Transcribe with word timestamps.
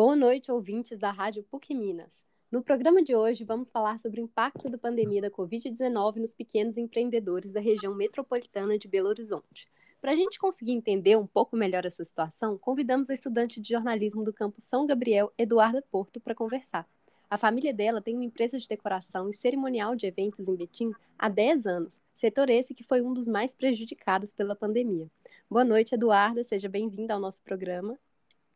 Boa 0.00 0.14
noite, 0.14 0.52
ouvintes 0.52 0.96
da 0.96 1.10
Rádio 1.10 1.42
PUC 1.50 1.74
Minas. 1.74 2.22
No 2.52 2.62
programa 2.62 3.02
de 3.02 3.16
hoje, 3.16 3.42
vamos 3.42 3.68
falar 3.68 3.98
sobre 3.98 4.20
o 4.20 4.24
impacto 4.26 4.70
da 4.70 4.78
pandemia 4.78 5.20
da 5.20 5.28
Covid-19 5.28 6.18
nos 6.18 6.32
pequenos 6.32 6.78
empreendedores 6.78 7.52
da 7.52 7.58
região 7.58 7.92
metropolitana 7.92 8.78
de 8.78 8.86
Belo 8.86 9.08
Horizonte. 9.08 9.68
Para 10.00 10.12
a 10.12 10.14
gente 10.14 10.38
conseguir 10.38 10.70
entender 10.70 11.16
um 11.16 11.26
pouco 11.26 11.56
melhor 11.56 11.84
essa 11.84 12.04
situação, 12.04 12.56
convidamos 12.56 13.10
a 13.10 13.14
estudante 13.14 13.60
de 13.60 13.70
jornalismo 13.70 14.22
do 14.22 14.32
campus 14.32 14.62
São 14.62 14.86
Gabriel, 14.86 15.32
Eduarda 15.36 15.82
Porto, 15.90 16.20
para 16.20 16.32
conversar. 16.32 16.88
A 17.28 17.36
família 17.36 17.74
dela 17.74 18.00
tem 18.00 18.14
uma 18.14 18.24
empresa 18.24 18.56
de 18.56 18.68
decoração 18.68 19.28
e 19.28 19.34
cerimonial 19.34 19.96
de 19.96 20.06
eventos 20.06 20.46
em 20.46 20.54
Betim 20.54 20.92
há 21.18 21.28
10 21.28 21.66
anos, 21.66 22.00
setor 22.14 22.48
esse 22.50 22.72
que 22.72 22.84
foi 22.84 23.02
um 23.02 23.12
dos 23.12 23.26
mais 23.26 23.52
prejudicados 23.52 24.32
pela 24.32 24.54
pandemia. 24.54 25.10
Boa 25.50 25.64
noite, 25.64 25.96
Eduarda, 25.96 26.44
seja 26.44 26.68
bem-vinda 26.68 27.14
ao 27.14 27.20
nosso 27.20 27.42
programa. 27.42 27.98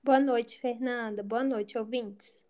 Boa 0.05 0.19
noite, 0.19 0.59
Fernanda. 0.61 1.23
Boa 1.23 1.45
noite, 1.45 1.79
ouvintes. 1.79 2.45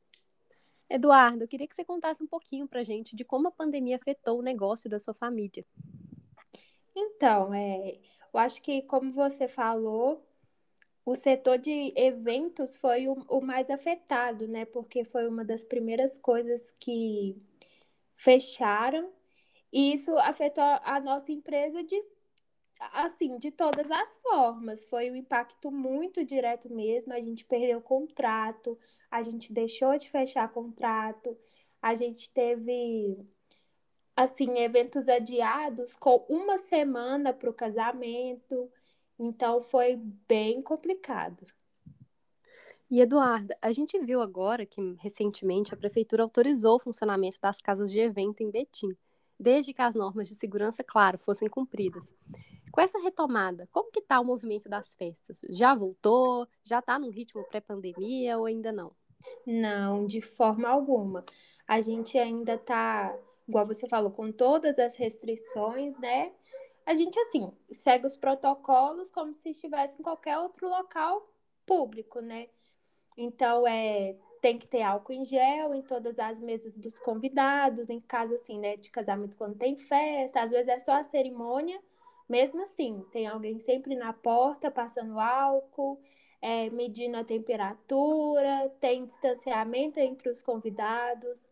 Eduardo, 0.89 1.47
queria 1.47 1.69
que 1.69 1.75
você 1.75 1.85
contasse 1.85 2.23
um 2.23 2.27
pouquinho 2.27 2.67
para 2.67 2.81
a 2.81 2.85
gente 2.85 3.15
de 3.15 3.27
como 3.27 3.47
a 3.47 3.51
pandemia 3.51 3.97
afetou 3.97 4.39
o 4.39 4.43
negócio 4.43 4.89
da 4.89 4.99
sua 4.99 5.13
família. 5.13 5.63
Então, 6.97 7.53
é, 7.53 7.99
eu 8.33 8.41
acho 8.41 8.63
que, 8.63 8.81
como 8.83 9.13
você 9.13 9.47
falou, 9.47 10.27
o 11.05 11.15
setor 11.15 11.59
de 11.59 11.93
eventos 11.95 12.75
foi 12.75 13.07
o, 13.07 13.23
o, 13.29 13.43
mais 13.43 13.69
afetado, 13.69 14.49
né? 14.49 14.65
Porque 14.65 15.05
foi 15.05 15.29
uma 15.29 15.45
das 15.45 15.63
primeiras 15.63 16.17
coisas 16.17 16.73
que 16.81 17.37
fecharam, 18.17 19.13
e 19.71 19.93
isso 19.93 20.17
afetou 20.17 20.65
a 20.65 20.99
nossa 21.01 21.31
empresa 21.31 21.85
de 21.85 22.03
assim, 22.93 23.39
de 23.39 23.51
todas 23.51 23.91
as 23.91 24.17
formas. 24.17 24.85
Foi 24.85 25.11
um 25.11 25.17
impacto 25.17 25.71
muito 25.71 26.25
direto 26.25 26.73
mesmo. 26.73 27.13
A 27.13 27.21
gente 27.21 27.45
perdeu 27.45 27.81
contrato, 27.81 28.79
a 29.11 29.23
gente 29.23 29.53
deixou 29.53 29.97
de 29.99 30.11
fechar 30.11 30.49
contrato, 30.53 31.37
a 31.81 31.95
gente 31.95 32.31
teve 32.31 33.19
assim, 34.17 34.59
eventos 34.59 35.09
adiados 35.09 35.95
com 35.95 36.25
uma 36.29 36.59
semana 36.59 37.33
para 37.33 37.51
o 37.51 37.55
casamento. 37.55 38.71
Então 39.19 39.63
foi 39.63 39.97
bem 39.97 40.63
complicado. 40.63 41.47
E 42.91 43.01
Eduarda, 43.01 43.57
a 43.63 43.73
gente 43.73 43.99
viu 43.99 44.21
agora 44.21 44.67
que 44.67 44.97
recentemente 45.01 45.73
a 45.73 45.77
prefeitura 45.79 46.23
autorizou 46.23 46.77
o 46.77 46.81
funcionamento 46.81 47.41
das 47.41 47.59
casas 47.59 47.91
de 47.91 47.99
evento 47.99 48.43
em 48.43 48.51
Betim, 48.51 48.95
desde 49.41 49.73
que 49.73 49.81
as 49.81 49.95
normas 49.95 50.29
de 50.29 50.35
segurança, 50.35 50.85
claro, 50.85 51.17
fossem 51.19 51.49
cumpridas. 51.49 52.13
Com 52.73 52.81
essa 52.81 52.99
retomada, 52.99 53.69
como 53.71 53.91
que 53.91 54.01
está 54.01 54.19
o 54.19 54.25
movimento 54.25 54.69
das 54.69 54.95
festas? 54.95 55.41
Já 55.51 55.75
voltou? 55.75 56.49
Já 56.65 56.79
está 56.81 56.99
num 56.99 57.11
ritmo 57.11 57.45
pré-pandemia 57.45 58.39
ou 58.39 58.47
ainda 58.47 58.73
não? 58.73 58.93
Não, 59.47 60.05
de 60.07 60.21
forma 60.21 60.69
alguma. 60.69 61.25
A 61.69 61.81
gente 61.81 62.19
ainda 62.19 62.55
está, 62.55 63.17
igual 63.47 63.67
você 63.67 63.87
falou, 63.87 64.11
com 64.11 64.33
todas 64.33 64.79
as 64.79 64.97
restrições, 64.97 65.97
né? 65.99 66.33
a 66.85 66.95
gente, 66.95 67.19
assim, 67.21 67.51
segue 67.71 68.07
os 68.07 68.17
protocolos 68.17 69.11
como 69.11 69.33
se 69.33 69.51
estivesse 69.51 69.95
em 69.99 70.03
qualquer 70.03 70.39
outro 70.39 70.69
local 70.69 71.29
público, 71.65 72.21
né? 72.21 72.49
Então, 73.17 73.67
é, 73.67 74.17
tem 74.41 74.59
que 74.59 74.67
ter 74.67 74.83
álcool 74.83 75.13
em 75.13 75.25
gel 75.25 75.75
em 75.75 75.83
todas 75.83 76.19
as 76.19 76.41
mesas 76.41 76.77
dos 76.77 76.99
convidados, 76.99 77.89
em 77.89 78.01
caso, 78.01 78.35
assim, 78.35 78.59
né, 78.59 78.77
de 78.77 78.91
casamento 78.91 79.37
quando 79.37 79.57
tem 79.57 79.77
festa, 79.77 80.43
às 80.43 80.51
vezes 80.51 80.69
é 80.69 80.79
só 80.79 80.93
a 80.93 81.05
cerimônia, 81.05 81.81
mesmo 82.33 82.63
assim, 82.63 83.05
tem 83.13 83.27
alguém 83.27 83.59
sempre 83.59 83.95
na 83.95 84.11
porta 84.11 84.71
passando 84.71 85.21
álcool, 85.21 86.01
é, 86.41 86.71
medindo 86.71 87.19
a 87.19 87.23
temperatura, 87.25 88.73
tem 88.81 89.05
distanciamento 89.05 90.01
entre 90.01 90.31
os 90.31 90.41
convidados, 90.41 91.47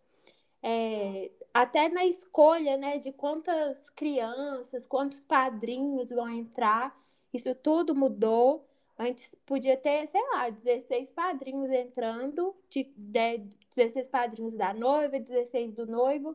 é, 0.62 1.30
até 1.52 1.90
na 1.90 2.06
escolha 2.06 2.78
né, 2.78 2.96
de 2.96 3.12
quantas 3.12 3.90
crianças, 3.90 4.86
quantos 4.86 5.20
padrinhos 5.20 6.08
vão 6.08 6.30
entrar, 6.30 6.98
isso 7.30 7.54
tudo 7.54 7.94
mudou. 7.94 8.66
Antes 8.98 9.34
podia 9.44 9.76
ter, 9.76 10.06
sei 10.06 10.22
lá, 10.32 10.48
16 10.48 11.10
padrinhos 11.10 11.70
entrando, 11.70 12.54
de, 12.70 12.84
de 12.96 13.38
16 13.76 14.08
padrinhos 14.08 14.54
da 14.54 14.72
noiva, 14.72 15.20
16 15.20 15.72
do 15.74 15.86
noivo, 15.86 16.34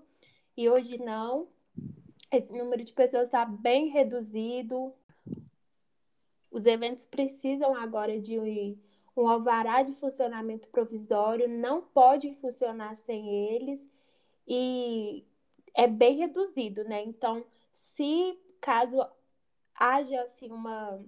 e 0.56 0.70
hoje 0.70 1.00
não. 1.00 1.48
Esse 2.32 2.52
número 2.52 2.84
de 2.84 2.92
pessoas 2.94 3.28
está 3.28 3.46
bem 3.46 3.88
reduzido. 3.88 4.94
Os 6.52 6.66
eventos 6.66 7.06
precisam 7.06 7.76
agora 7.76 8.20
de 8.20 8.40
um 9.16 9.28
alvará 9.28 9.84
de 9.84 9.94
funcionamento 9.94 10.68
provisório, 10.70 11.48
não 11.48 11.82
pode 11.82 12.34
funcionar 12.36 12.96
sem 12.96 13.54
eles 13.54 13.86
e 14.48 15.26
é 15.74 15.88
bem 15.88 16.18
reduzido, 16.18 16.84
né? 16.84 17.04
Então, 17.04 17.46
se 17.72 18.40
caso 18.62 19.06
haja 19.74 20.22
assim 20.22 20.52
uma 20.52 21.04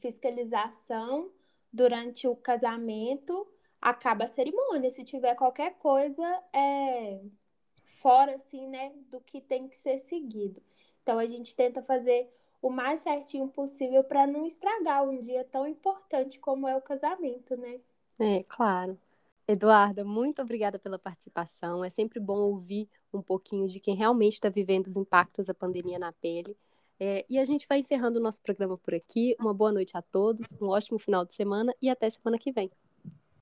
fiscalização 0.00 1.30
durante 1.72 2.26
o 2.28 2.36
casamento, 2.36 3.46
acaba 3.80 4.24
a 4.24 4.28
cerimônia. 4.28 4.90
Se 4.90 5.04
tiver 5.04 5.34
qualquer 5.34 5.74
coisa 5.78 6.24
é 6.52 7.20
fora 8.04 8.34
assim, 8.34 8.68
né, 8.68 8.92
do 9.10 9.18
que 9.18 9.40
tem 9.40 9.66
que 9.66 9.78
ser 9.78 9.98
seguido. 10.00 10.60
Então 11.02 11.18
a 11.18 11.24
gente 11.26 11.56
tenta 11.56 11.82
fazer 11.82 12.30
o 12.60 12.68
mais 12.68 13.00
certinho 13.00 13.48
possível 13.48 14.04
para 14.04 14.26
não 14.26 14.44
estragar 14.44 15.02
um 15.08 15.18
dia 15.18 15.42
tão 15.50 15.66
importante 15.66 16.38
como 16.38 16.68
é 16.68 16.76
o 16.76 16.82
casamento, 16.82 17.56
né? 17.56 17.80
É, 18.18 18.42
claro. 18.42 18.98
Eduarda, 19.48 20.04
muito 20.04 20.42
obrigada 20.42 20.78
pela 20.78 20.98
participação. 20.98 21.82
É 21.82 21.88
sempre 21.88 22.20
bom 22.20 22.40
ouvir 22.40 22.90
um 23.12 23.22
pouquinho 23.22 23.66
de 23.68 23.80
quem 23.80 23.94
realmente 23.94 24.34
está 24.34 24.50
vivendo 24.50 24.86
os 24.86 24.98
impactos 24.98 25.46
da 25.46 25.54
pandemia 25.54 25.98
na 25.98 26.12
pele. 26.12 26.54
É, 27.00 27.24
e 27.28 27.38
a 27.38 27.44
gente 27.46 27.66
vai 27.66 27.78
encerrando 27.78 28.18
o 28.18 28.22
nosso 28.22 28.40
programa 28.42 28.76
por 28.76 28.94
aqui. 28.94 29.34
Uma 29.40 29.54
boa 29.54 29.72
noite 29.72 29.96
a 29.96 30.02
todos, 30.02 30.54
um 30.60 30.68
ótimo 30.68 30.98
final 30.98 31.24
de 31.24 31.34
semana 31.34 31.74
e 31.80 31.88
até 31.88 32.10
semana 32.10 32.38
que 32.38 32.52
vem. 32.52 32.70